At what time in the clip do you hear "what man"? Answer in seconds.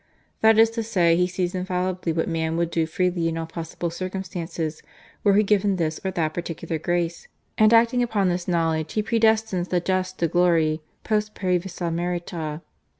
2.11-2.57